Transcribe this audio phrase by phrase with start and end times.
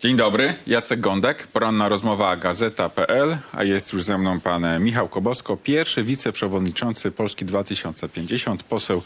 [0.00, 5.56] Dzień dobry, Jacek Gądek, poranna rozmowa Gazeta.pl, a jest już ze mną pan Michał Kobosko,
[5.56, 9.02] pierwszy wiceprzewodniczący Polski 2050, poseł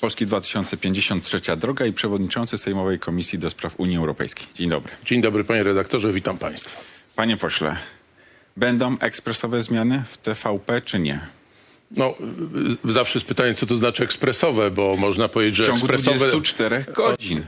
[0.00, 4.46] Polski 2050 Trzecia Droga i przewodniczący Sejmowej Komisji do Spraw Unii Europejskiej.
[4.54, 4.92] Dzień dobry.
[5.04, 6.80] Dzień dobry panie redaktorze, witam państwa.
[7.16, 7.76] Panie pośle,
[8.56, 11.20] będą ekspresowe zmiany w TVP czy nie?
[11.96, 12.14] No,
[12.84, 16.18] zawsze jest pytanie, co to znaczy ekspresowe, bo można powiedzieć, W że ciągu ekspresowe...
[16.18, 17.38] 24 godzin.
[17.38, 17.42] Y,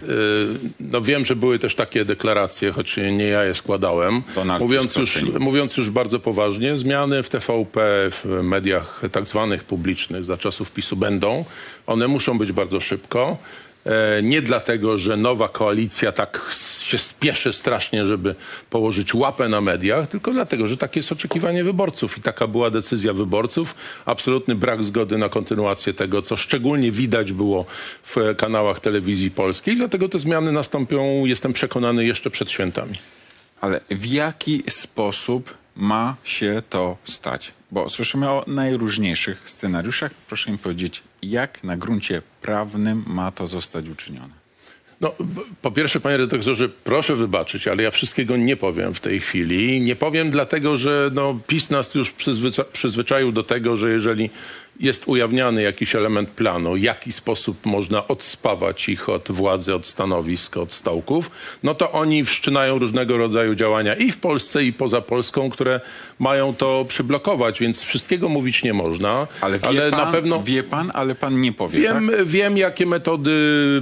[0.81, 4.23] No wiem, że były też takie deklaracje, choć nie ja je składałem.
[4.35, 7.81] Donald Mówiąc już, mówiąc już bardzo poważnie, zmiany w TVP,
[8.11, 11.45] w mediach tak zwanych publicznych za czasów PiSu będą.
[11.87, 13.39] One muszą być bardzo szybko.
[13.87, 18.35] E, Nie dlatego, że nowa koalicja tak się spieszy strasznie, żeby
[18.71, 23.13] położyć łapę na mediach, tylko dlatego, że takie jest oczekiwanie wyborców i taka była decyzja
[23.13, 23.75] wyborców.
[24.05, 27.67] Absolutny brak zgody na kontynuację tego, co szczególnie widać było
[28.03, 29.77] w kanałach telewizji polskiej.
[29.77, 32.95] Dlatego te zmiany nastąpią, jestem przekonany, jeszcze przed świętami.
[33.61, 37.53] Ale w jaki sposób ma się to stać?
[37.71, 40.15] Bo słyszymy o najróżniejszych scenariuszach.
[40.15, 44.47] Proszę mi powiedzieć, jak na gruncie prawnym ma to zostać uczynione?
[45.01, 45.13] No,
[45.63, 49.81] po pierwsze, panie redaktorze, proszę wybaczyć, ale ja wszystkiego nie powiem w tej chwili.
[49.81, 54.31] Nie powiem dlatego, że no, PiS nas już przyzwycza- przyzwyczaił do tego, że jeżeli
[54.81, 60.57] jest ujawniany jakiś element planu, w jaki sposób można odspawać ich od władzy, od stanowisk,
[60.57, 61.31] od stołków,
[61.63, 65.81] no to oni wszczynają różnego rodzaju działania i w Polsce, i poza Polską, które
[66.19, 69.27] mają to przyblokować, więc wszystkiego mówić nie można.
[69.41, 70.43] Ale wie, pan, na pewno...
[70.43, 72.25] wie pan, ale pan nie powie, Wiem, tak?
[72.25, 73.31] wiem, jakie metody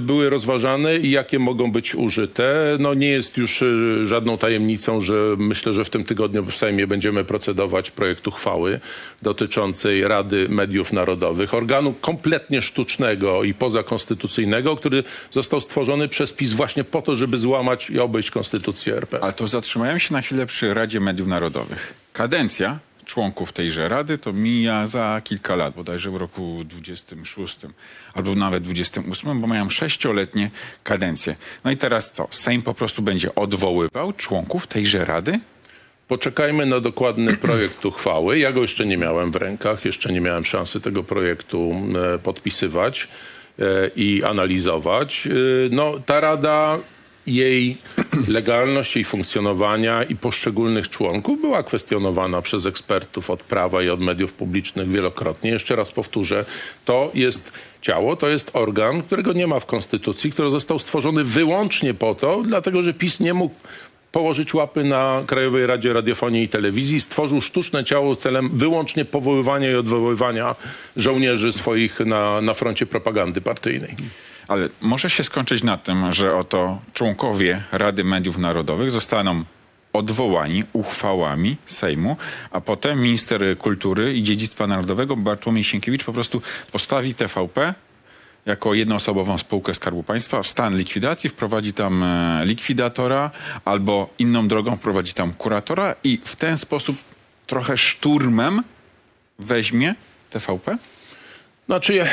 [0.01, 2.77] były rozważane i jakie mogą być użyte.
[2.79, 6.87] No nie jest już y, żadną tajemnicą, że myślę, że w tym tygodniu w Sejmie
[6.87, 8.79] będziemy procedować projekt uchwały
[9.21, 16.83] dotyczącej Rady Mediów Narodowych, organu kompletnie sztucznego i pozakonstytucyjnego, który został stworzony przez PiS właśnie
[16.83, 19.19] po to, żeby złamać i obejść konstytucję RP.
[19.21, 21.93] Ale to zatrzymajmy się na chwilę przy Radzie Mediów Narodowych.
[22.13, 27.57] Kadencja członków tejże Rady to mija za kilka lat, bodajże w roku 26
[28.13, 30.51] albo nawet 28, bo mają sześcioletnie
[30.83, 31.35] kadencje.
[31.63, 32.27] No i teraz co?
[32.31, 35.39] Sejm po prostu będzie odwoływał członków tejże Rady?
[36.07, 38.39] Poczekajmy na dokładny projekt uchwały.
[38.39, 41.73] Ja go jeszcze nie miałem w rękach, jeszcze nie miałem szansy tego projektu
[42.15, 43.07] e, podpisywać
[43.59, 43.63] e,
[43.95, 45.27] i analizować.
[45.27, 45.29] E,
[45.71, 46.79] no, ta rada,
[47.27, 47.77] jej
[48.27, 54.33] legalność, jej funkcjonowania i poszczególnych członków była kwestionowana przez ekspertów od prawa i od mediów
[54.33, 55.51] publicznych wielokrotnie.
[55.51, 56.45] Jeszcze raz powtórzę,
[56.85, 57.51] to jest
[57.81, 62.41] ciało, to jest organ, którego nie ma w Konstytucji, który został stworzony wyłącznie po to,
[62.45, 63.55] dlatego że PiS nie mógł
[64.15, 67.01] położyć łapy na Krajowej Radzie Radiofonii i Telewizji.
[67.01, 70.55] Stworzył sztuczne ciało celem wyłącznie powoływania i odwoływania
[70.95, 73.95] żołnierzy swoich na, na froncie propagandy partyjnej.
[74.47, 79.43] Ale może się skończyć na tym, że oto członkowie Rady Mediów Narodowych zostaną
[79.93, 82.17] odwołani uchwałami Sejmu,
[82.51, 87.73] a potem minister kultury i dziedzictwa narodowego Bartłomiej Sienkiewicz po prostu postawi TVP
[88.45, 93.31] jako jednoosobową spółkę Skarbu Państwa w stan likwidacji, wprowadzi tam e, likwidatora
[93.65, 96.95] albo inną drogą wprowadzi tam kuratora i w ten sposób
[97.47, 98.63] trochę szturmem
[99.39, 99.95] weźmie
[100.29, 100.77] TVP?
[101.65, 102.05] Znaczy,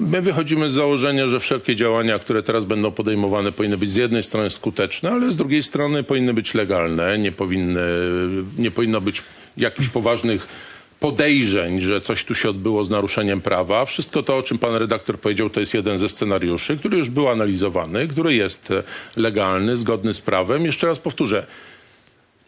[0.00, 4.22] my wychodzimy z założenia, że wszelkie działania, które teraz będą podejmowane, powinny być z jednej
[4.22, 7.18] strony skuteczne, ale z drugiej strony powinny być legalne.
[7.18, 7.80] Nie, powinny,
[8.58, 9.22] nie powinno być
[9.56, 10.71] jakichś poważnych
[11.02, 13.84] podejrzeń, że coś tu się odbyło z naruszeniem prawa.
[13.84, 17.28] Wszystko to, o czym pan redaktor powiedział, to jest jeden ze scenariuszy, który już był
[17.28, 18.82] analizowany, który jest e,
[19.16, 20.64] legalny, zgodny z prawem.
[20.64, 21.46] Jeszcze raz powtórzę.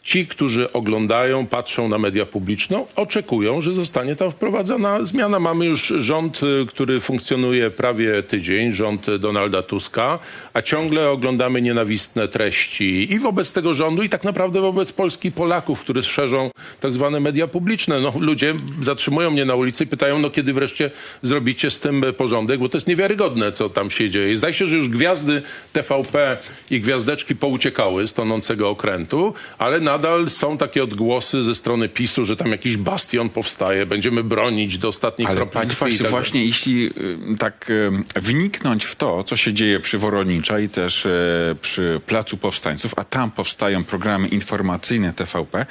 [0.04, 5.40] Ci, którzy oglądają, patrzą na media publiczne, oczekują, że zostanie tam wprowadzona zmiana.
[5.40, 10.18] Mamy już rząd, y, który funkcjonuje prawie tydzień, rząd Donalda Tuska,
[10.54, 15.80] a ciągle oglądamy nienawistne treści i wobec tego rządu, i tak naprawdę wobec Polski Polaków,
[15.80, 16.50] którzy szerzą
[16.80, 18.00] tak zwane media publiczne.
[18.00, 20.90] No, ludzie zatrzymują mnie na ulicy i pytają, no kiedy wreszcie
[21.22, 24.36] zrobicie z tym porządek, bo to jest niewiarygodne, co tam się dzieje.
[24.36, 25.42] Zdaje się, że już gwiazdy
[25.72, 26.36] TVP
[26.70, 32.36] i gwiazdeczki pouciekały z tonącego okrętu, ale nadal są takie odgłosy ze strony PiSu, że
[32.36, 37.38] tam jakiś bastion powstaje, będziemy bronić do ostatniej Ale kropli panie tak właśnie jeśli y,
[37.38, 42.36] tak y, wniknąć w to, co się dzieje przy Woronicza i też y, przy Placu
[42.36, 45.66] Powstańców, a tam powstają programy informacyjne TVP,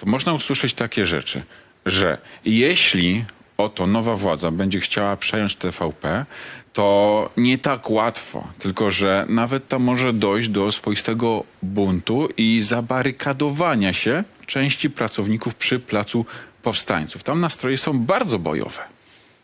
[0.00, 1.42] to można usłyszeć takie rzeczy,
[1.86, 3.24] że jeśli
[3.56, 6.24] oto nowa władza będzie chciała przejąć TVP,
[6.72, 13.92] to nie tak łatwo, tylko że nawet tam może dojść do swoistego buntu i zabarykadowania
[13.92, 16.26] się części pracowników przy Placu
[16.62, 17.22] Powstańców.
[17.22, 18.92] Tam nastroje są bardzo bojowe.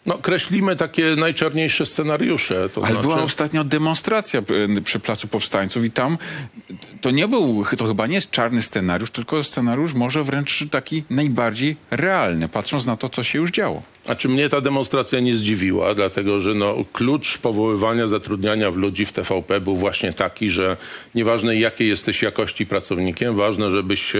[0.06, 2.68] No, kreślimy takie najczarniejsze scenariusze.
[2.68, 3.08] To Ale znaczy...
[3.08, 4.42] była ostatnio demonstracja
[4.84, 6.18] przy Placu Powstańców i tam
[7.00, 11.76] to nie był, to chyba nie jest czarny scenariusz, tylko scenariusz może wręcz taki najbardziej
[11.90, 13.82] realny, patrząc na to, co się już działo.
[14.08, 19.12] Znaczy mnie ta demonstracja nie zdziwiła, dlatego że no, klucz powoływania zatrudniania w ludzi w
[19.12, 20.76] TVP był właśnie taki, że
[21.14, 24.12] nieważne jakiej jesteś jakości pracownikiem, ważne, żebyś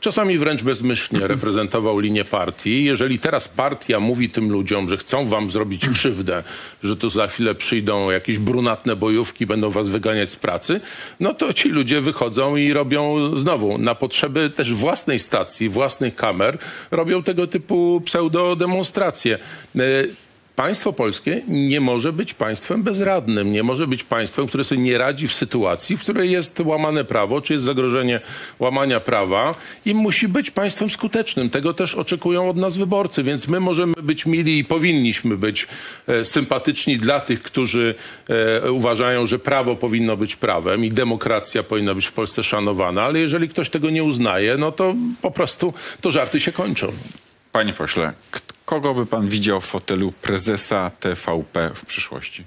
[0.00, 2.84] czasami wręcz bezmyślnie reprezentował linię partii.
[2.84, 6.42] Jeżeli teraz partia mówi tym ludziom, że chcą wam zrobić krzywdę,
[6.82, 10.80] że tu za chwilę przyjdą jakieś brunatne bojówki, będą was wyganiać z pracy,
[11.20, 16.58] no to ci ludzie wychodzą i robią znowu na potrzeby też własnej stacji, własnych kamer,
[16.90, 19.31] robią tego typu pseudodemonstracje.
[19.76, 19.80] E,
[20.56, 25.28] Państwo polskie nie może być państwem bezradnym, nie może być państwem, które sobie nie radzi
[25.28, 28.20] w sytuacji, w której jest łamane prawo, czy jest zagrożenie
[28.58, 29.54] łamania prawa
[29.86, 31.50] i musi być państwem skutecznym.
[31.50, 35.66] Tego też oczekują od nas wyborcy, więc my możemy być mili i powinniśmy być
[36.06, 37.94] e, sympatyczni dla tych, którzy
[38.62, 43.18] e, uważają, że prawo powinno być prawem i demokracja powinna być w Polsce szanowana, ale
[43.18, 46.92] jeżeli ktoś tego nie uznaje, no to po prostu to żarty się kończą.
[47.52, 48.12] Panie pośle,
[48.64, 52.44] kogo by pan widział w fotelu prezesa TVP w przyszłości?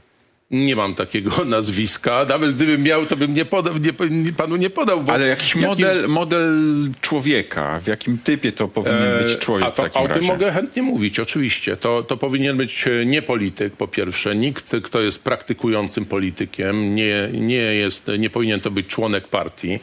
[0.51, 2.25] Nie mam takiego nazwiska.
[2.29, 5.03] Nawet gdybym miał, to bym nie podał, nie, panu nie podał.
[5.07, 6.53] Ale jakiś jakim- model, model
[7.01, 10.27] człowieka, w jakim typie to powinien być człowiek A to, w takim o tym razie?
[10.27, 11.77] mogę chętnie mówić, oczywiście.
[11.77, 14.35] To, to powinien być e, nie polityk, po pierwsze.
[14.35, 19.79] Nikt, kto jest praktykującym politykiem, nie, nie, jest, nie powinien to być członek partii,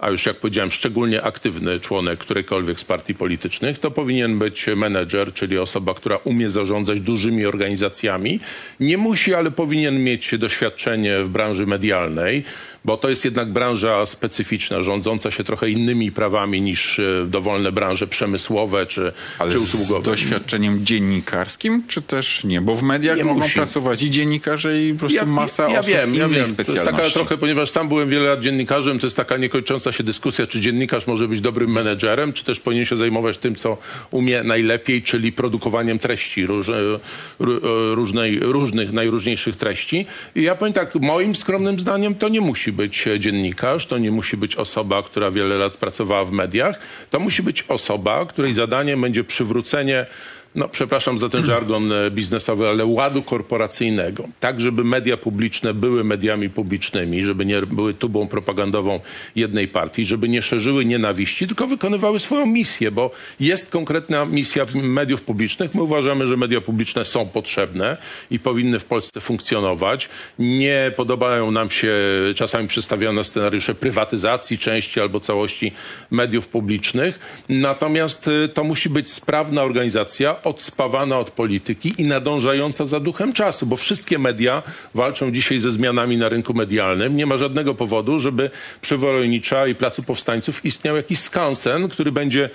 [0.00, 3.78] a już jak powiedziałem, szczególnie aktywny członek którejkolwiek z partii politycznych.
[3.78, 8.40] To powinien być menedżer, czyli osoba, która umie zarządzać dużymi organizacjami.
[8.80, 12.44] Nie musi, ale powinien mieć doświadczenie w branży medialnej,
[12.84, 18.06] bo to jest jednak branża specyficzna, rządząca się trochę innymi prawami niż e, dowolne branże
[18.06, 20.02] przemysłowe czy, Ale czy z usługowe.
[20.02, 22.60] doświadczeniem dziennikarskim, czy też nie?
[22.60, 23.54] Bo w mediach Nie mogą musi.
[23.54, 26.56] pracować i dziennikarze, i po prostu masa ja, ja osób wiem, ja wiem.
[26.66, 30.04] To jest taka trochę, ponieważ sam byłem wiele lat dziennikarzem, to jest taka niekończąca się
[30.04, 33.76] dyskusja, czy dziennikarz może być dobrym menedżerem, czy też powinien się zajmować tym, co
[34.10, 40.06] umie najlepiej, czyli produkowaniem treści, róż, ró- e, różnej, różnych, najróżniejszych treści.
[40.34, 44.10] I ja powiem tak, moim skromnym zdaniem to nie musi być e, dziennikarz, to nie
[44.10, 46.78] musi być osoba, która wiele lat pracowała w mediach,
[47.10, 50.06] to musi być osoba, której zadaniem będzie przywrócenie
[50.54, 54.28] no, przepraszam za ten żargon e, biznesowy, ale ładu korporacyjnego.
[54.40, 59.00] Tak, żeby media publiczne były mediami publicznymi, żeby nie były tubą propagandową
[59.36, 63.10] jednej partii, żeby nie szerzyły nienawiści, tylko wykonywały swoją misję, bo
[63.40, 65.74] jest konkretna misja mediów publicznych.
[65.74, 67.96] My uważamy, że media publiczne są potrzebne
[68.30, 70.08] i powinny w Polsce funkcjonować.
[70.38, 71.94] Nie podobają nam się
[72.34, 75.72] czasami przedstawiane scenariusze prywatyzacji części albo całości
[76.10, 77.18] mediów publicznych.
[77.48, 83.66] Natomiast y, to musi być sprawna organizacja, odspawana od polityki i nadążająca za duchem czasu,
[83.66, 84.62] bo wszystkie media
[84.94, 87.16] walczą dzisiaj ze zmianami na rynku medialnym.
[87.16, 88.50] Nie ma żadnego powodu, żeby
[88.80, 92.50] przy Woronicza i Placu Powstańców istniał jakiś skansen, który będzie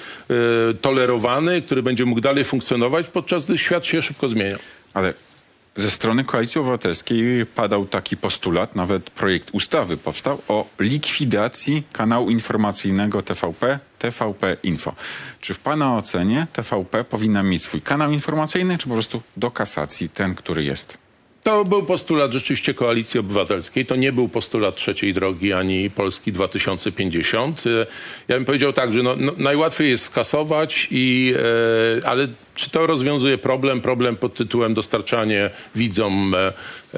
[0.72, 4.58] y, tolerowany, który będzie mógł dalej funkcjonować, podczas gdy świat się szybko zmienia.
[4.94, 5.14] Ale
[5.76, 13.22] ze strony Koalicji Obywatelskiej padał taki postulat, nawet projekt ustawy powstał o likwidacji kanału informacyjnego
[13.22, 13.80] TVP,
[14.12, 14.96] TVP Info.
[15.42, 20.10] Czy w Pana ocenie TVP powinna mieć swój kanał informacyjny, czy po prostu do kasacji
[20.10, 20.98] ten, który jest?
[21.44, 23.86] To był postulat rzeczywiście Koalicji Obywatelskiej.
[23.86, 27.64] To nie był postulat trzeciej drogi ani Polski 2050.
[27.68, 27.86] E,
[28.28, 31.34] Ja bym powiedział tak, że no, no, najłatwiej jest skasować, i,
[32.04, 33.82] e, ale czy to rozwiązuje problem?
[33.82, 36.54] Problem pod tytułem dostarczanie widzom e,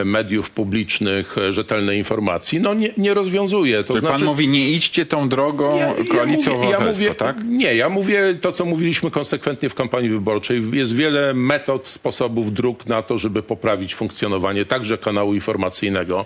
[0.05, 2.61] mediów publicznych e, rzetelnej informacji?
[2.61, 3.83] No nie, nie rozwiązuje.
[3.83, 5.79] To Czy znaczy, Pan mówi, nie idźcie tą drogą
[6.11, 7.37] Koalicji mówię, ja Obywatelskiej, mówię, tak?
[7.45, 10.63] Nie, ja mówię to, co mówiliśmy konsekwentnie w kampanii wyborczej.
[10.71, 16.25] Jest wiele metod, sposobów, dróg na to, żeby poprawić funkcjonowanie także kanału informacyjnego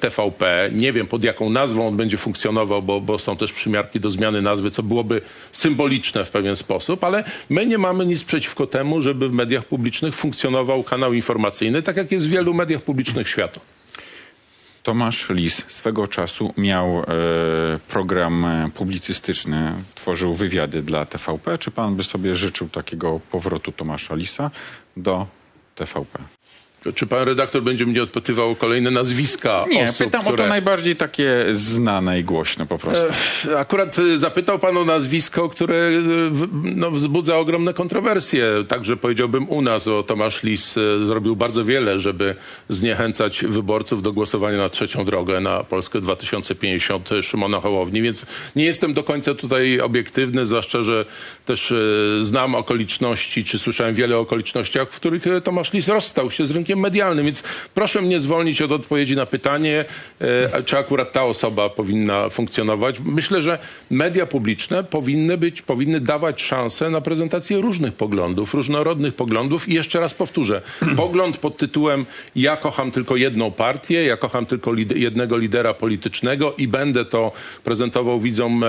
[0.00, 0.70] TVP.
[0.72, 4.42] Nie wiem, pod jaką nazwą on będzie funkcjonował, bo, bo są też przymiarki do zmiany
[4.42, 5.20] nazwy, co byłoby
[5.52, 10.14] symboliczne w pewien sposób, ale my nie mamy nic przeciwko temu, żeby w mediach publicznych
[10.14, 13.60] funkcjonował kanał informacyjny, tak jak jest w wielu mediach publicznych świata.
[14.82, 17.04] Tomasz Lis swego czasu miał e,
[17.88, 21.58] program e, publicystyczny, tworzył wywiady dla TVP.
[21.58, 24.50] Czy pan by sobie życzył takiego powrotu Tomasza Lisa
[24.96, 25.26] do
[25.74, 26.18] TVP?
[26.94, 30.34] Czy pan redaktor będzie mnie odpytywał o kolejne nazwiska Nie, osób, pytam które...
[30.34, 33.04] o to najbardziej takie znane i głośne po prostu.
[33.58, 35.90] Akurat y, zapytał pan o nazwisko, które
[36.30, 38.44] w- no, wzbudza ogromne kontrowersje.
[38.68, 40.74] Także powiedziałbym u nas, o Tomasz Lis
[41.06, 42.34] zrobił bardzo wiele, żeby
[42.68, 48.94] zniechęcać wyborców do głosowania na trzecią drogę na Polskę 2050 Szymona Hołowni, więc nie jestem
[48.94, 51.04] do końca tutaj obiektywny, zwłaszcza, że
[51.44, 51.74] też
[52.20, 56.69] znam okoliczności, czy słyszałem wiele o okolicznościach, w których Tomasz Lis rozstał się z rynkiem
[56.76, 57.42] medialnym, więc
[57.74, 59.84] proszę mnie zwolnić od odpowiedzi na pytanie,
[60.20, 63.00] e, czy akurat ta osoba powinna funkcjonować.
[63.04, 63.58] Myślę, że
[63.90, 70.00] media publiczne powinny być, powinny dawać szansę na prezentację różnych poglądów, różnorodnych poglądów i jeszcze
[70.00, 70.62] raz powtórzę,
[70.96, 76.68] pogląd pod tytułem ja kocham tylko jedną partię, ja kocham tylko jednego lidera politycznego i
[76.68, 77.32] będę to
[77.64, 78.64] prezentował widzom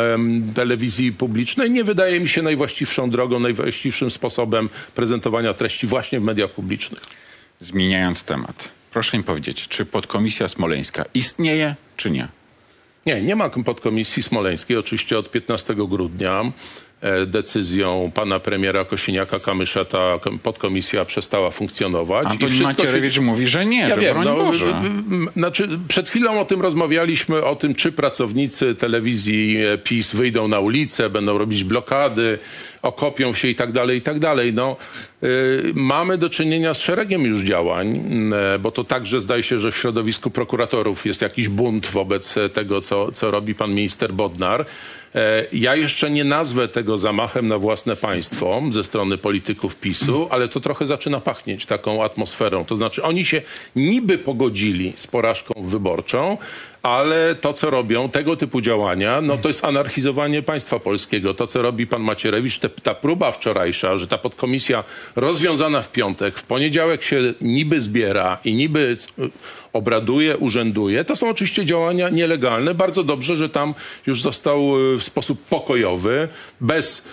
[0.56, 6.52] telewizji publicznej, nie wydaje mi się najwłaściwszą drogą, najwłaściwszym sposobem prezentowania treści właśnie w mediach
[6.52, 7.02] publicznych.
[7.62, 12.28] Zmieniając temat, proszę mi powiedzieć, czy podkomisja smoleńska istnieje, czy nie?
[13.06, 14.78] Nie, nie ma podkomisji smoleńskiej.
[14.78, 16.52] Oczywiście od 15 grudnia
[17.28, 22.28] decyzją pana premiera Kosiniaka-Kamysza ta kom- podkomisja przestała funkcjonować.
[22.28, 24.82] Antoni wszystko się- Macierewicz mówi, że nie, ja że wiem, broń no, Boże.
[25.36, 30.60] znaczy, przed chwilą o tym rozmawialiśmy, o tym, czy pracownicy telewizji e, PiS wyjdą na
[30.60, 32.40] ulicę, będą robić blokady,
[32.82, 34.54] okopią się i tak dalej, i tak dalej.
[34.54, 34.76] No,
[35.24, 37.96] y, mamy do czynienia z szeregiem już działań,
[38.56, 42.50] y, bo to także zdaje się, że w środowisku prokuratorów jest jakiś bunt wobec e,
[42.50, 44.66] tego, co, co robi pan minister Bodnar.
[45.16, 50.48] E, Ja jeszcze nie nazwę tego zamachem na własne państwo ze strony polityków PiSu, ale
[50.48, 52.66] to trochę zaczyna pachnieć taką atmosferą.
[52.66, 53.42] To znaczy oni się
[53.76, 56.38] niby pogodzili z porażką wyborczą,
[56.84, 61.34] ale to, co robią, tego typu działania, no to jest anarchizowanie państwa polskiego.
[61.34, 64.84] To, co robi pan Macierewicz, te, ta próba wczorajsza, że ta podkomisja
[65.16, 69.30] rozwiązana w piątek, w poniedziałek się niby zbiera i niby y,
[69.74, 72.74] obraduje, urzęduje, to są oczywiście działania nielegalne.
[72.74, 73.74] Bardzo dobrze, że tam
[74.08, 76.28] już został y, w sposób pokojowy,
[76.62, 77.04] bez y,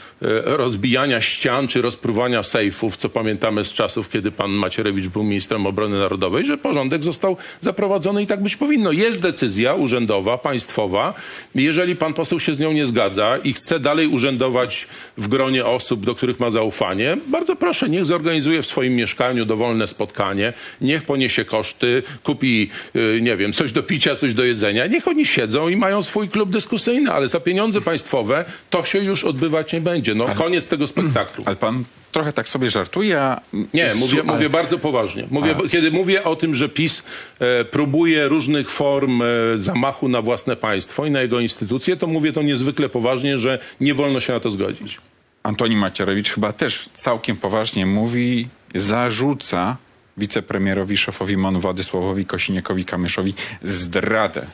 [0.44, 5.98] rozbijania ścian czy rozpruwania sejfów, co pamiętamy z czasów, kiedy pan Macierewicz był ministrem obrony
[5.98, 8.92] narodowej, że porządek został zaprowadzony i tak być powinno.
[8.92, 11.14] Jest decyzja urzędowa, państwowa.
[11.54, 16.06] Jeżeli pan poseł się z nią nie zgadza i chce dalej urzędować w gronie osób,
[16.06, 21.44] do których ma zaufanie, bardzo proszę, niech zorganizuje w swoim mieszkaniu dowolne spotkanie, niech poniesie
[21.44, 24.86] koszty, kupi, y, nie wiem, coś do picia, coś do jedzenia.
[24.86, 29.24] Niech oni siedzą i mają swój klub dyskusyjny, ale za pieniądze państwowe to się już
[29.24, 30.14] odbywać nie będzie.
[30.14, 31.44] No, koniec tego spektaklu.
[31.46, 33.40] Ale pan trochę tak sobie żartuje, a...
[33.74, 35.26] Nie, mówię, ale- mówię bardzo poważnie.
[35.30, 37.02] Mówię, bo kiedy mówię o tym, że PiS
[37.40, 39.24] e, próbuje różnych form e,
[39.56, 43.94] zamachu na własne państwo i na jego instytucje, to mówię to niezwykle poważnie, że nie
[43.94, 44.98] wolno się na to zgodzić.
[45.42, 49.76] Antoni Macierewicz chyba też całkiem poważnie mówi, zarzuca
[50.16, 54.46] wicepremierowi, szefowi MON Władysławowi Kosiniakowi-Kamyszowi zdradę.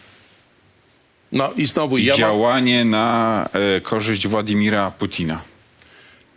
[1.33, 5.41] No i znowu ja mam, działanie na e, korzyść Władimira Putina.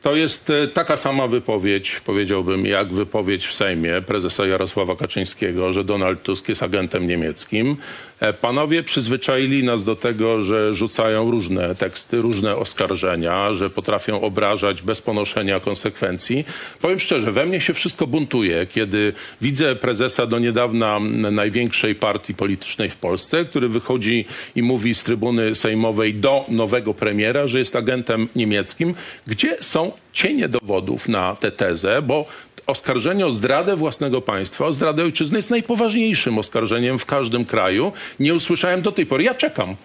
[0.02, 5.84] To jest e, taka sama wypowiedź, powiedziałbym, jak wypowiedź w Sejmie prezesa Jarosława Kaczyńskiego, że
[5.84, 7.78] Donald Tusk jest agentem niemieckim.
[8.20, 14.82] E, Panowie przyzwyczaili nas do tego, że rzucają różne teksty, różne oskarżenia, że potrafią obrażać
[14.82, 16.46] bez ponoszenia konsekwencji.
[16.82, 21.00] Powiem szczerze, we mnie się wszystko buntuje, kiedy widzę prezesa do niedawna
[21.32, 27.48] największej partii politycznej w Polsce, który wychodzi i mówi z trybuny sejmowej do nowego premiera,
[27.48, 28.94] że jest agentem niemieckim.
[29.28, 32.26] Gdzie są cienie dowodów na tę tezę, bo
[32.68, 37.92] oskarżenie o zdradę własnego państwa, o zdradę ojczyzny jest najpoważniejszym oskarżeniem w każdym kraju.
[38.20, 39.24] Nie usłyszałem do tej pory.
[39.24, 39.76] Ja czekam.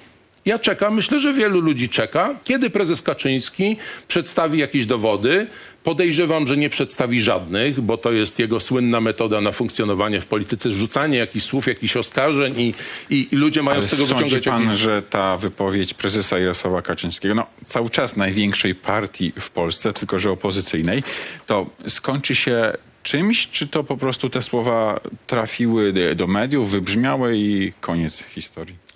[0.45, 3.77] Ja czekam, myślę, że wielu ludzi czeka, kiedy prezes Kaczyński
[4.09, 5.47] przedstawi jakieś dowody.
[5.85, 10.73] Podejrzewam, że nie przedstawi żadnych, bo to jest jego słynna metoda na funkcjonowanie w polityce,
[10.73, 12.75] rzucanie jakichś słów, jakichś oskarżeń i,
[13.11, 14.79] i, i ludzie mają z tego wyciągać pan, jakieś...
[14.79, 20.31] że ta wypowiedź prezesa Jarosława Kaczyńskiego, no cały czas największej partii w Polsce, tylko że
[20.31, 21.03] opozycyjnej,
[21.47, 22.73] to skończy się
[23.03, 28.92] czymś, czy to po prostu te słowa trafiły do mediów, wybrzmiały i koniec historii?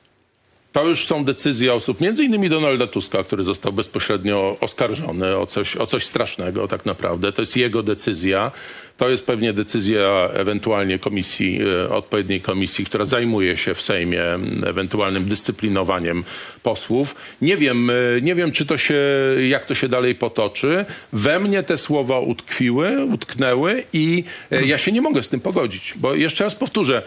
[0.76, 5.76] To już są decyzje osób, między innymi Donalda Tuska, który został bezpośrednio oskarżony o coś,
[5.76, 7.33] o coś strasznego tak naprawdę.
[7.33, 8.52] To jest jego decyzja.
[8.97, 14.23] To jest pewnie decyzja ewentualnie komisji, e, odpowiedniej komisji, która zajmuje się w Sejmie
[14.66, 16.25] ewentualnym dyscyplinowaniem
[16.62, 17.14] posłów.
[17.42, 19.00] Nie wiem, e, nie wiem czy to się,
[19.49, 20.85] jak to się dalej potoczy.
[21.12, 25.95] We mnie te słowa utkwiły, utknęły i e, ja się nie mogę z tym pogodzić.
[25.97, 27.02] Bo jeszcze raz powtórzę,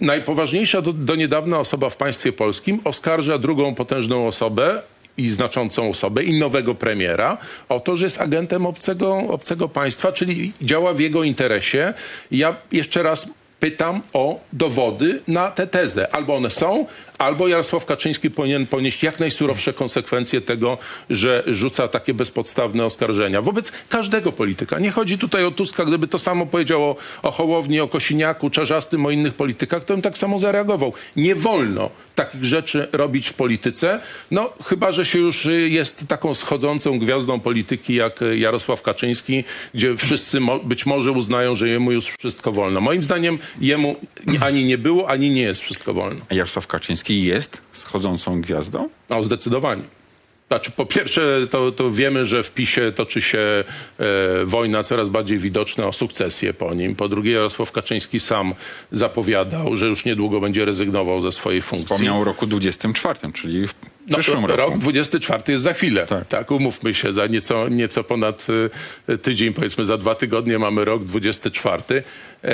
[0.00, 4.82] najpoważniejsza do, do niedawna osoba w państwie polskim oskarża drugą potężną osobę
[5.16, 10.52] i znaczącą osobę i nowego premiera o to, że jest agentem obcego, obcego państwa, czyli
[10.62, 11.94] działa w jego interesie.
[12.30, 13.26] Ja jeszcze raz
[13.60, 16.14] Pytam o dowody na tę tezę.
[16.14, 16.86] Albo one są,
[17.18, 20.78] albo Jarosław Kaczyński powinien ponieść jak najsurowsze konsekwencje tego,
[21.10, 23.42] że rzuca takie bezpodstawne oskarżenia.
[23.42, 24.78] Wobec każdego polityka.
[24.78, 25.84] Nie chodzi tutaj o Tuska.
[25.84, 30.02] Gdyby to samo powiedział o, o Hołowni, o Kosiniaku, Czarzastym, o innych politykach, to bym
[30.02, 30.92] tak samo zareagował.
[31.16, 34.00] Nie wolno takich rzeczy robić w polityce.
[34.30, 39.44] No, chyba, że się już y, jest taką schodzącą gwiazdą polityki jak y, Jarosław Kaczyński,
[39.74, 42.80] gdzie wszyscy mo- być może uznają, że jemu już wszystko wolno.
[42.80, 43.96] Moim zdaniem jemu
[44.40, 46.20] ani nie było, ani nie jest wszystko wolno.
[46.30, 48.88] Jarosław Kaczyński jest schodzącą gwiazdą?
[49.10, 49.82] No, zdecydowanie.
[50.48, 53.64] Znaczy, po pierwsze, to, to wiemy, że w PiSie toczy się e,
[54.44, 56.94] wojna coraz bardziej widoczna o sukcesję po nim.
[56.94, 58.54] Po drugie, Jarosław Kaczyński sam
[58.92, 61.86] zapowiadał, że już niedługo będzie rezygnował ze swojej funkcji.
[61.86, 63.74] Wspomniał o roku 24, czyli w
[64.12, 64.70] przyszłym no, roku.
[64.70, 66.06] Rok 24 jest za chwilę.
[66.06, 66.26] Tak.
[66.26, 66.50] Tak.
[66.50, 68.46] umówmy się, za nieco, nieco ponad
[69.08, 72.02] y, tydzień, powiedzmy za dwa tygodnie mamy rok 24.
[72.44, 72.48] E,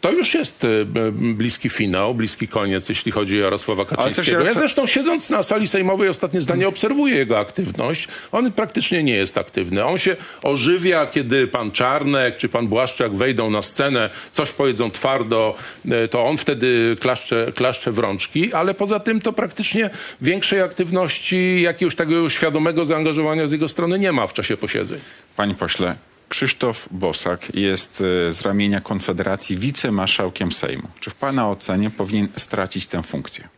[0.00, 4.44] to już jest b- bliski finał, bliski koniec, jeśli chodzi o Jarosława Kaczyńskiego.
[4.44, 8.08] Ja zresztą siedząc na sali sejmowej ostatnie zdanie obserwuję jego aktywność.
[8.32, 9.84] On praktycznie nie jest aktywny.
[9.84, 15.54] On się ożywia, kiedy pan Czarnek czy pan Błaszczak wejdą na scenę, coś powiedzą twardo,
[15.90, 21.62] e, to on wtedy klaszcze, klaszcze w rączki, ale poza tym to praktycznie większej aktywności,
[21.62, 24.98] jakiegoś takiego świadomego zaangażowania z jego strony nie ma w czasie posiedzeń.
[25.36, 25.96] Panie pośle,
[26.32, 30.88] Krzysztof Bosak jest e, z ramienia Konfederacji wicemarszałkiem Sejmu.
[31.00, 33.48] Czy w pana ocenie powinien stracić tę funkcję?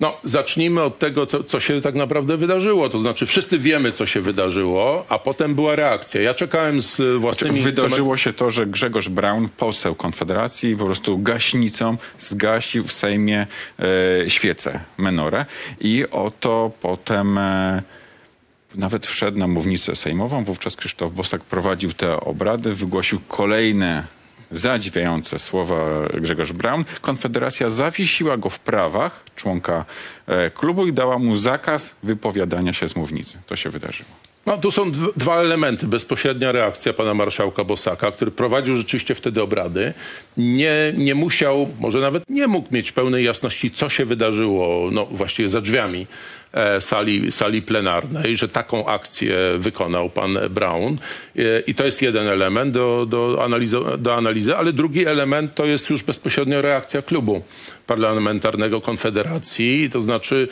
[0.00, 2.88] No, zacznijmy od tego, co, co się tak naprawdę wydarzyło.
[2.88, 6.20] To znaczy, wszyscy wiemy, co się wydarzyło, a potem była reakcja.
[6.20, 7.60] Ja czekałem z własnymi...
[7.60, 13.46] Wydarzyło się to, że Grzegorz Braun, poseł Konfederacji, po prostu gaśnicą zgasił w Sejmie
[13.78, 15.46] e, świecę, menorę
[15.80, 17.82] i oto potem e,
[18.74, 20.44] nawet wszedł na mównicę sejmową.
[20.44, 24.04] Wówczas Krzysztof Bosak prowadził te obrady, wygłosił kolejne
[24.50, 25.76] zadziwiające słowa
[26.20, 26.84] Grzegorz Braun.
[27.00, 29.84] Konfederacja zawiesiła go w prawach członka
[30.26, 33.38] e, klubu i dała mu zakaz wypowiadania się z mównicy.
[33.46, 34.21] To się wydarzyło.
[34.46, 35.86] No, tu są dw- dwa elementy.
[35.86, 39.92] Bezpośrednia reakcja pana marszałka Bosaka, który prowadził rzeczywiście wtedy obrady.
[40.36, 45.48] Nie, nie musiał, może nawet nie mógł mieć pełnej jasności, co się wydarzyło no, właściwie
[45.48, 46.06] za drzwiami
[46.52, 50.96] e, sali, sali plenarnej, że taką akcję wykonał pan Brown.
[51.36, 55.64] E, I to jest jeden element do, do, analizy, do analizy, ale drugi element to
[55.64, 57.42] jest już bezpośrednio reakcja klubu
[57.86, 60.48] parlamentarnego Konfederacji, to znaczy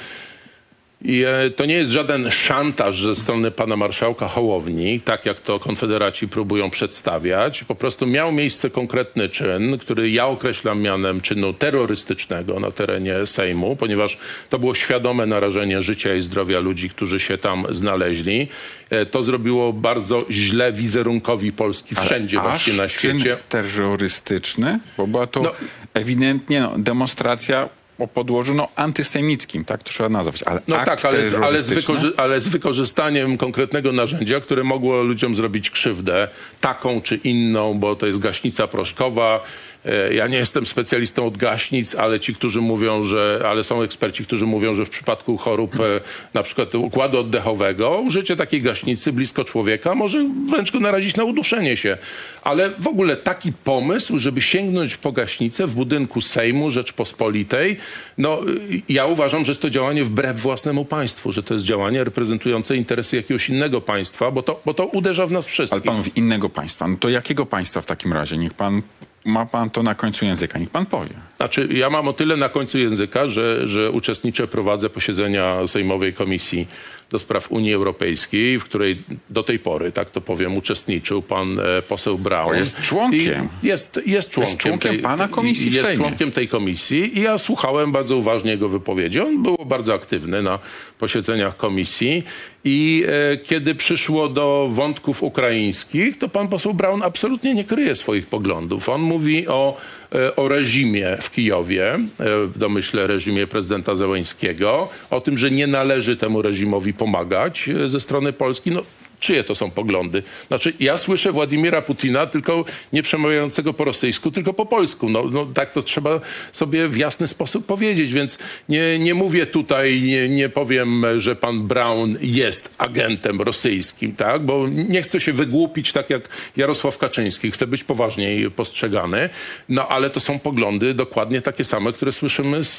[1.04, 5.58] i e, to nie jest żaden szantaż ze strony pana marszałka Hołowni, tak jak to
[5.58, 7.64] konfederaci próbują przedstawiać.
[7.64, 13.76] Po prostu miał miejsce konkretny czyn, który ja określam mianem czynu terrorystycznego na terenie Sejmu,
[13.76, 14.18] ponieważ
[14.50, 18.48] to było świadome narażenie życia i zdrowia ludzi, którzy się tam znaleźli.
[18.90, 23.36] E, To zrobiło bardzo źle wizerunkowi Polski wszędzie właściwie na Aż czyn świecie.
[23.48, 25.52] terrorystyczny, bo była to No.
[25.94, 27.68] ewidentnie no, demonstracja
[28.02, 30.42] o podłożu no, antysemickim, tak to trzeba nazwać.
[30.42, 35.34] Ale No tak, ale, z- ale, z ale z wykorzystaniem konkretnego narzędzia, które mogło ludziom
[35.34, 36.28] zrobić krzywdę,
[36.60, 39.40] taką czy inną, bo to jest gaśnica proszkowa.
[39.84, 44.24] E, Ja nie jestem specjalistą od gaśnic, ale ci, którzy mówią, że, ale są eksperci,
[44.24, 46.00] którzy mówią, że w przypadku chorób e,
[46.34, 51.76] na przykład układu oddechowego, użycie takiej gaśnicy blisko człowieka może wręcz go narazić na uduszenie
[51.76, 51.98] się.
[52.42, 57.76] Ale w ogóle taki pomysł, żeby sięgnąć po gaśnicę w budynku Sejmu Rzeczpospolitej,
[58.18, 62.04] no y, ja uważam, że jest to działanie wbrew własnemu państwu, że to jest działanie
[62.04, 65.82] reprezentujące interesy jakiegoś innego państwa, bo to, bo to uderza w nas Ale wszystkich.
[65.82, 66.88] pan mówi innego państwa.
[66.88, 68.36] No to jakiego państwa w takim razie?
[68.36, 68.82] Niech pan,
[69.24, 71.14] ma pan to na końcu języka, niech pan powie.
[71.36, 76.68] Znaczy, ja mam o tyle na końcu języka, że, że uczestniczę, prowadzę posiedzenia Sejmowej Komisji
[77.10, 81.82] do Spraw Unii Europejskiej, w której do tej pory, tak to powiem, uczestniczył pan e,
[81.82, 82.18] poseł.
[82.18, 83.48] Bo jest członkiem.
[83.62, 86.04] I Jest, jest członkiem, członkiem tej, pana komisji Jest Sejmie.
[86.04, 89.20] członkiem tej komisji i ja słuchałem bardzo uważnie jego wypowiedzi.
[89.20, 90.58] On był bardzo aktywny na
[90.98, 92.24] posiedzeniach komisji
[92.64, 98.26] i e, kiedy przyszło do wątków ukraińskich, to pan poseł Braun absolutnie nie kryje swoich
[98.26, 98.88] poglądów.
[98.88, 99.76] On mówi o,
[100.14, 102.00] e, o reżimie w Kijowie, e,
[102.46, 108.00] w domyśle reżimie prezydenta Zełęńskiego, o tym, że nie należy temu reżimowi pomagać e, ze
[108.00, 108.70] strony Polski.
[108.70, 108.82] No,
[109.20, 110.22] Czyje to są poglądy?
[110.48, 115.08] Znaczy, ja słyszę Władimira Putina, tylko nie przemawiającego po rosyjsku, tylko po polsku.
[115.08, 116.20] No, no tak to trzeba
[116.52, 121.68] sobie w jasny sposób powiedzieć, więc nie, nie mówię tutaj, nie, nie powiem, że pan
[121.68, 124.42] Brown jest agentem rosyjskim, tak?
[124.42, 127.50] Bo nie chcę się wygłupić tak jak Jarosław Kaczyński.
[127.50, 129.28] Chcę być poważniej postrzegany.
[129.68, 132.76] No, ale to są poglądy dokładnie takie same, które słyszymy z,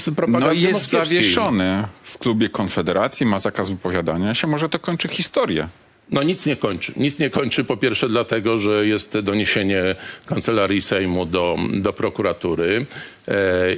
[0.00, 4.46] z propagandy No i jest zawieszony w klubie Konfederacji, ma zakaz wypowiadania się.
[4.46, 5.68] Może to kończy historię
[6.10, 6.92] No nic nie kończy.
[6.96, 9.94] Nic nie kończy po pierwsze dlatego, że jest doniesienie
[10.26, 12.86] Kancelarii Sejmu do, do prokuratury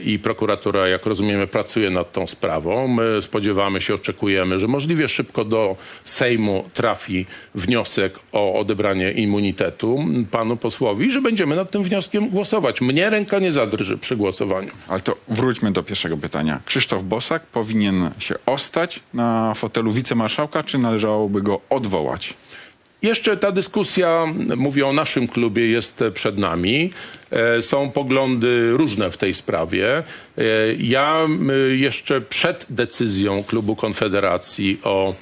[0.05, 2.89] i prokuratura, jak rozumiemy, pracuje nad tą sprawą.
[2.89, 10.57] My spodziewamy się, oczekujemy, że możliwie szybko do Sejmu trafi wniosek o odebranie immunitetu panu
[10.57, 12.81] posłowi że będziemy nad tym wnioskiem głosować.
[12.81, 14.71] Mnie ręka nie zadrży przy głosowaniu.
[14.89, 16.61] Ale to wróćmy do pierwszego pytania.
[16.65, 22.35] Krzysztof Bosak powinien się ostać na fotelu wicemarszałka, czy należałoby go odwołać?
[23.03, 26.91] Jeszcze ta dyskusja, mówię o naszym klubie, jest przed nami.
[27.31, 29.99] E, Są poglądy różne w tej sprawie.
[29.99, 30.03] E,
[30.79, 31.29] Ja
[31.77, 35.15] jeszcze przed decyzją klubu Konfederacji o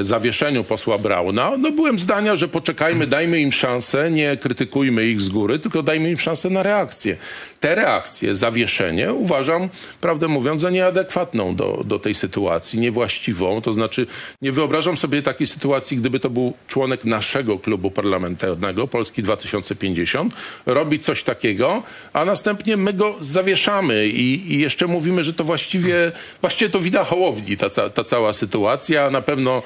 [0.00, 5.28] zawieszeniu posła Brauna, no byłem zdania, że poczekajmy, dajmy im szansę, nie krytykujmy ich z
[5.28, 7.16] góry, tylko dajmy im szansę na reakcję.
[7.60, 9.68] Te reakcje, zawieszenie uważam,
[10.00, 13.60] prawdę mówiąc, za nieadekwatną do, do tej sytuacji, niewłaściwą.
[13.60, 14.06] To znaczy
[14.42, 20.34] nie wyobrażam sobie takiej sytuacji, gdyby to był członek naszego klubu parlamentarnego, Polski 2050,
[20.66, 26.12] robi coś takiego, a następnie my go zawieszamy i, i jeszcze mówimy, że to właściwie,
[26.40, 29.10] właściwie to wina Hołowni, ta, ta cała sytuacja.
[29.10, 29.62] Na pewno e,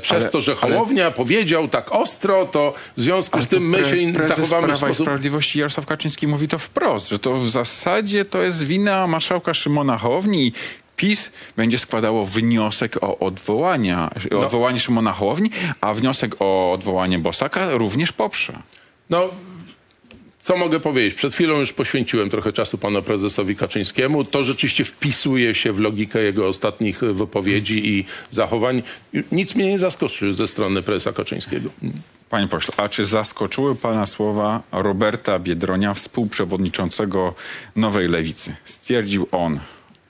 [0.00, 3.84] przez Ale- to, że ale- Hołownia powiedział tak ostro, to w związku z tym my
[3.84, 5.06] się zachowamy w Prawa i sposób...
[5.06, 9.98] Sprawiedliwości Jarosław Kaczyński mówi to wprost, że to w zasadzie to jest wina marszałka Szymona
[9.98, 10.52] Hołowni i
[10.96, 14.40] PiS będzie składało wniosek o odwołania, No.
[14.40, 18.52] odwołanie Szymona Hołowni, a wniosek o odwołanie Bosaka również poprze.
[19.10, 19.28] No,
[20.46, 21.14] co mogę powiedzieć?
[21.14, 24.24] Przed chwilą już poświęciłem trochę czasu panu prezesowi Kaczyńskiemu.
[24.24, 28.82] To rzeczywiście wpisuje się w logikę jego ostatnich wypowiedzi i zachowań.
[29.32, 31.70] Nic mnie nie zaskoczy ze strony prezesa Kaczyńskiego.
[32.30, 37.34] Panie pośle, a czy zaskoczyły pana słowa Roberta Biedronia, współprzewodniczącego
[37.76, 38.56] Nowej Lewicy?
[38.64, 39.60] Stwierdził on,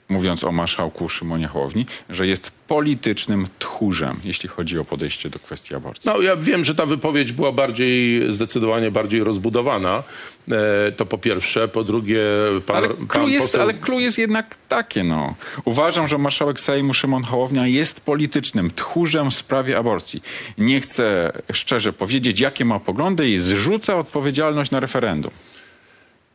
[0.09, 5.75] mówiąc o marszałku Szymonie Hołowni, że jest politycznym tchórzem, jeśli chodzi o podejście do kwestii
[5.75, 6.09] aborcji.
[6.13, 10.03] No, ja wiem, że ta wypowiedź była bardziej, zdecydowanie bardziej rozbudowana.
[10.51, 11.67] E, to po pierwsze.
[11.67, 12.21] Po drugie,
[12.65, 13.61] pan, Ale clue, jest, poseł...
[13.61, 15.35] ale clue jest jednak takie, no.
[15.65, 20.23] Uważam, że marszałek Sejmu Szymon Hołownia jest politycznym tchórzem w sprawie aborcji.
[20.57, 25.31] Nie chcę szczerze powiedzieć, jakie ma poglądy i zrzuca odpowiedzialność na referendum.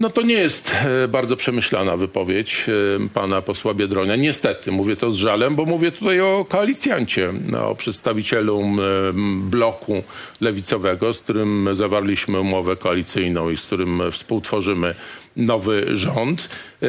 [0.02, 4.16] No to nie jest e, bardzo przemyślana wypowiedź e, pana posła Biedronia.
[4.16, 8.62] Niestety, mówię to z żalem, bo mówię tutaj o koalicjancie, no, o przedstawicielu
[9.40, 10.02] bloku
[10.40, 14.94] lewicowego, z którym zawarliśmy umowę koalicyjną i z którym współtworzymy
[15.36, 16.48] nowy rząd.
[16.82, 16.86] E,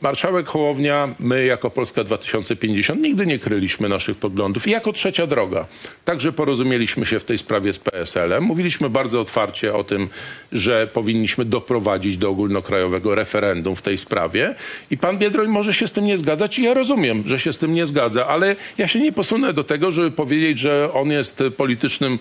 [0.00, 5.66] Marszałek Hołownia, my jako Polska 2050 nigdy nie kryliśmy naszych poglądów i jako trzecia droga.
[6.04, 8.44] Także porozumieliśmy się w tej sprawie z PSL-em.
[8.44, 10.08] Mówiliśmy bardzo otwarcie o tym,
[10.52, 14.54] że powinniśmy doprowadzić do ogólnokrajowego referendum w tej sprawie
[14.90, 17.58] i pan Biedroń może się z tym nie zgadzać i ja rozumiem, że się z
[17.58, 21.42] tym nie zgadza, ale ja się nie posunę do tego, żeby powiedzieć, że on jest
[21.56, 22.18] politycznym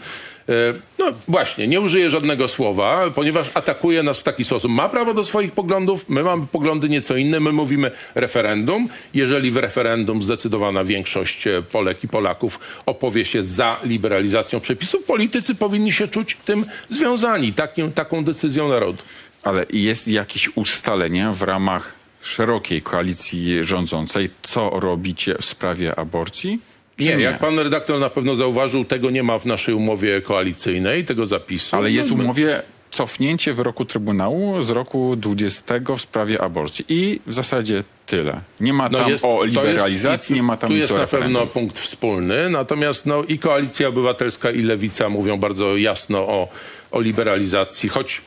[1.00, 4.72] no właśnie, nie użyję żadnego słowa, ponieważ atakuje nas w taki sposób.
[4.72, 8.90] Ma prawo do swoich poglądów, my mamy poglądy nieco inne, my mówimy referendum.
[9.14, 15.56] Jeżeli w referendum zdecydowana większość e, Polek i Polaków opowie się za liberalizacją przepisów, politycy
[15.56, 19.04] powinni się czuć tym związani, takim, taką decyzją narodu.
[19.44, 26.60] Ale jest jakieś ustalenie w ramach szerokiej koalicji rządzącej, co robicie w sprawie aborcji?
[26.98, 31.06] Czy Nie, jak pan redaktor na pewno zauważył, tego nie ma w naszej umowie koalicyjnej,
[31.06, 31.76] tego zapisu.
[31.76, 36.86] Ale jest w No, umowie cofnięcie wyroku Trybunału z roku 20 w sprawie aborcji.
[36.90, 38.42] I w zasadzie tyle.
[38.60, 41.48] Nie ma tam o to liberalizacji, i nie ma tam Tu jest o na pewno
[41.48, 46.48] punkt wspólny, natomiast no, i Koalicja Obywatelska, i Lewica mówią bardzo jasno o,
[46.92, 48.22] o liberalizacji, choć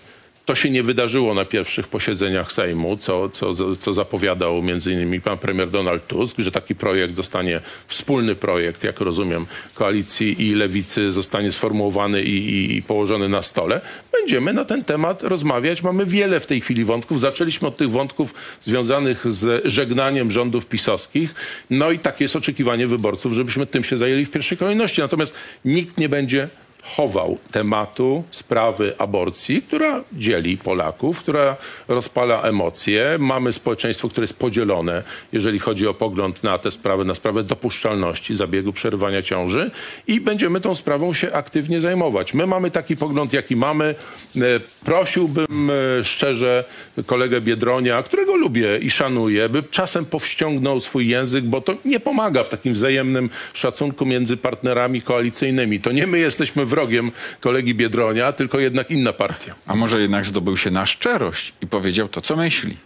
[0.49, 5.39] to się nie wydarzyło na pierwszych posiedzeniach Sejmu, co, co, co zapowiadał między innymi pan
[5.39, 11.53] premier Donald Tusk, że taki projekt zostanie, wspólny projekt, jak rozumiem, Koalicji i Lewicy zostanie
[11.53, 13.81] sformułowany i, i, i położony na stole.
[14.13, 15.83] Będziemy na ten temat rozmawiać.
[15.83, 17.21] Mamy wiele w tej chwili wątków.
[17.21, 21.35] Zaczęliśmy od tych wątków związanych z żegnaniem rządów pisowskich.
[21.71, 25.01] No i takie jest oczekiwanie wyborców, żebyśmy tym się zajęli w pierwszej kolejności.
[25.01, 25.35] Natomiast
[25.65, 26.49] nikt nie będzie
[26.97, 31.57] chował tematu sprawy aborcji, która dzieli Polaków, która
[31.89, 33.17] rozpala emocje.
[33.19, 38.35] Mamy społeczeństwo, które jest podzielone, jeżeli chodzi o pogląd na tę sprawę, na sprawę dopuszczalności
[38.35, 39.71] zabiegu przerywania ciąży
[40.07, 42.35] i będziemy tą sprawą się aktywnie zajmować.
[42.35, 43.95] My mamy taki pogląd, jaki mamy.
[44.37, 44.41] E,
[44.85, 46.65] Prosiłbym e, szczerze
[47.07, 52.45] kolegę Biedronia, którego lubię i szanuję, by czasem powściągnął swój język, bo to nie pomaga
[52.45, 55.81] w takim wzajemnym szacunku między partnerami koalicyjnymi.
[55.81, 59.55] To nie my jesteśmy wrogiem kolegi Biedronia, tylko jednak inna partia.
[59.67, 62.77] A może jednak zdobył się na szczerość i powiedział to, co myśli.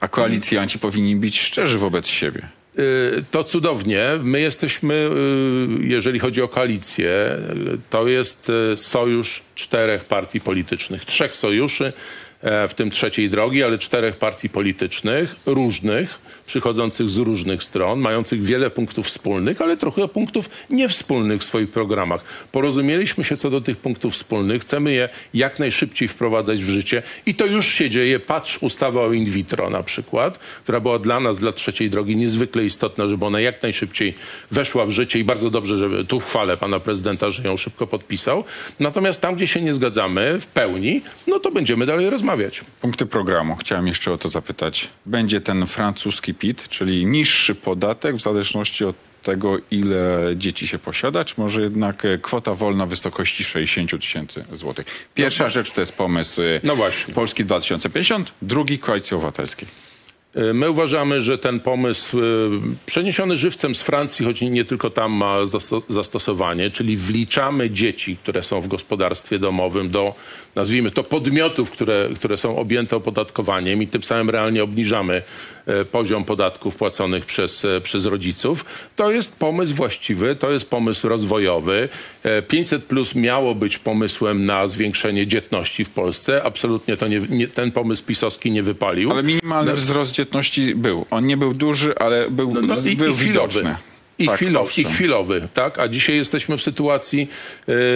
[0.00, 2.48] A koalicjanci powinni być szczerzy wobec siebie.
[2.78, 4.04] Y, To cudownie.
[4.22, 7.10] My jesteśmy, y, jeżeli chodzi o koalicję,
[7.74, 11.92] y, to jest sojusz czterech partii politycznych, trzech sojuszy,
[12.42, 18.42] e, w tym trzeciej drogi, ale czterech partii politycznych, różnych, przychodzących z różnych stron, mających
[18.42, 22.24] wiele punktów wspólnych, ale trochę punktów niewspólnych w swoich programach.
[22.52, 27.34] Porozumieliśmy się co do tych punktów wspólnych, chcemy je jak najszybciej wprowadzać w życie i
[27.34, 28.20] to już się dzieje.
[28.20, 32.64] Patrz ustawa o in vitro na przykład, która była dla nas, dla trzeciej drogi niezwykle
[32.64, 34.14] istotna, żeby ona jak najszybciej
[34.50, 38.44] weszła w życie i bardzo dobrze, żeby tu chwalę pana prezydenta, że ją szybko podpisał.
[38.80, 42.60] Natomiast tam, gdzie się nie zgadzamy w pełni, no to będziemy dalej rozmawiać.
[42.80, 43.56] Punkty programu.
[43.56, 44.88] Chciałem jeszcze o to zapytać.
[45.06, 51.24] Będzie ten francuski PIT, czyli niższy podatek w zależności od tego, ile dzieci się posiada,
[51.24, 54.86] czy może jednak e, kwota wolna w wysokości 60 tysięcy złotych.
[55.14, 57.14] Pierwsza rzecz to jest pomysł e, No właśnie.
[57.14, 59.68] Polski 2050, drugi Koalicji Obywatelskiej.
[60.36, 62.18] Y, My uważamy, że ten pomysł
[62.86, 68.42] przeniesiony żywcem z Francji, choć nie tylko tam ma zasto- zastosowanie, czyli wliczamy dzieci, które
[68.42, 70.14] są w gospodarstwie domowym do,
[70.54, 75.22] nazwijmy to, podmiotów, które, które są objęte opodatkowaniem i tym samym realnie obniżamy e,
[75.90, 78.64] poziom podatków płaconych przez, e, przez rodziców.
[78.96, 81.88] To jest pomysł właściwy, to jest pomysł rozwojowy.
[82.22, 86.42] E, 500 plus miało być pomysłem na zwiększenie dzietności w Polsce.
[86.44, 89.10] Absolutnie to nie, nie, ten pomysł pisowski nie wypalił.
[89.10, 91.06] Ale minimalny wzrost dzietności był.
[91.10, 93.76] On nie był duży, ale był, No, no i, był i chwilowy.
[94.18, 95.78] I, Tak, chwilowy, I chwilowy, tak?
[95.78, 97.28] A dzisiaj jesteśmy w sytuacji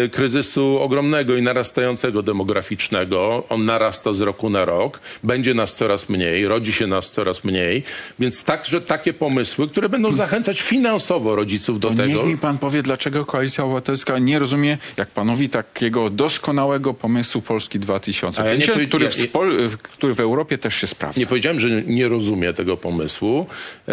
[0.05, 3.45] e, kryzysu ogromnego i narastającego demograficznego.
[3.49, 5.01] On narasta z roku na rok.
[5.25, 7.83] Będzie nas coraz mniej, rodzi się nas coraz mniej.
[8.19, 12.15] Więc także takie pomysły, które będą zachęcać finansowo rodziców do To tego.
[12.15, 17.79] Niech mi pan powie, dlaczego Koalicja Obywatelska nie rozumie, jak panowi, takiego doskonałego pomysłu Polski
[17.79, 21.21] 2050, A ja nie który, ja- w, Pol- w- który w Europie też się sprawdza.
[21.21, 23.47] Nie powiedziałem, że nie rozumie tego pomysłu.
[23.89, 23.93] E,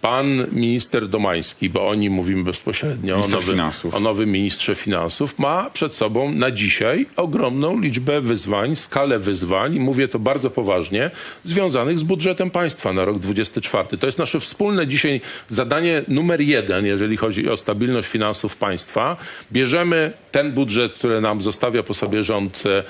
[0.00, 3.94] Pan minister Domański, bo o nim mówimy bezpośrednio, o nowym, finansów.
[3.94, 9.80] o nowym ministrze finansów, ma przed sobą na dzisiaj ogromną liczbę wyzwań, skalę wyzwań, i
[9.80, 11.10] mówię to bardzo poważnie,
[11.44, 13.98] związanych z budżetem państwa na rok 24.
[13.98, 19.16] To jest nasze wspólne dzisiaj zadanie numer jeden, jeżeli chodzi o stabilność finansów państwa.
[19.52, 22.84] Bierzemy ten budżet, który nam zostawia po sobie rząd e,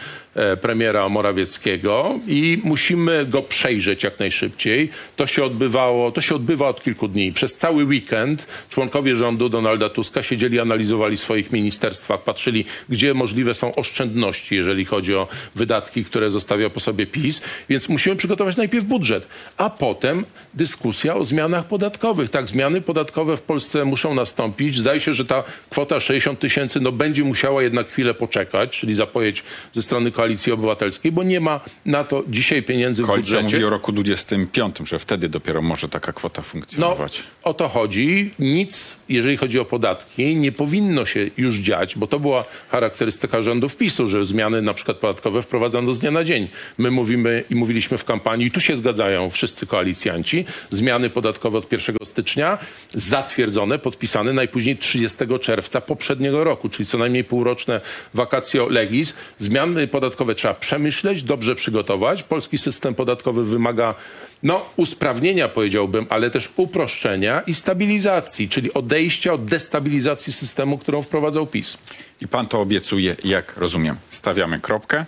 [0.52, 4.88] e, premiera Morawieckiego i musimy go przejrzeć jak najszybciej.
[5.16, 7.32] To się odbywało, to się odbywa od kilku dni.
[7.32, 13.74] Przez cały weekend członkowie rządu Donalda Tuska siedzieli, analizowali swoich ministerstwach, patrzyli, gdzie możliwe są
[13.74, 17.40] oszczędności, jeżeli chodzi o wydatki, które zostawia po sobie PiS.
[17.68, 20.24] Więc musimy przygotować najpierw budżet, a potem
[20.54, 22.30] dyskusja o zmianach podatkowych.
[22.30, 24.76] Tak, zmiany podatkowe w Polsce muszą nastąpić.
[24.76, 29.42] Zdaje się, że ta kwota 60 tysięcy no, będzie musiała jednak chwilę poczekać, czyli zapowiedź
[29.72, 33.56] ze strony Koalicji Obywatelskiej, bo nie ma na to dzisiaj pieniędzy w Koalicja budżecie.
[33.56, 37.22] mówi o roku 25, że wtedy dopiero może taka kwota No, funkcjonować.
[37.42, 38.30] o to chodzi.
[38.38, 43.76] Nic, jeżeli chodzi o podatki, nie powinno się już dziać, bo to była charakterystyka rządów
[43.76, 46.48] PiSu, że zmiany na przykład podatkowe wprowadzano z dnia na dzień.
[46.78, 51.72] My mówimy i mówiliśmy w kampanii, i tu się zgadzają wszyscy koalicjanci, zmiany podatkowe od
[51.72, 52.58] 1 stycznia
[52.94, 57.80] zatwierdzone, podpisane najpóźniej 30 czerwca poprzedniego roku, czyli co najmniej półroczne
[58.14, 59.14] vacatio legis.
[59.38, 62.22] Zmiany podatkowe trzeba przemyśleć, dobrze przygotować.
[62.22, 63.94] Polski system podatkowy wymaga
[64.42, 71.46] no, usprawnienia, powiedziałbym, ale też uproszczenia i stabilizacji, czyli odejścia od destabilizacji systemu, którą wprowadzał
[71.46, 71.78] PiS.
[72.20, 73.96] I pan to obiecuje, jak rozumiem.
[74.10, 75.04] Stawiamy kropkę.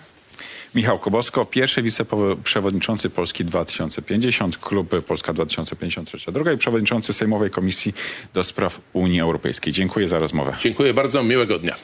[0.75, 7.93] Michał Kobosko, pierwszy wiceprzewodniczący Polski 2050, klub Polska 2053 Droga i przewodniczący Sejmowej Komisji
[8.33, 9.73] do Spraw Unii Europejskiej.
[9.73, 10.55] Dziękuję za rozmowę.
[10.59, 11.75] Dziękuję bardzo, miłego dnia.